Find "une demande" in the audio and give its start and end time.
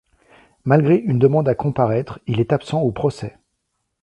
0.95-1.47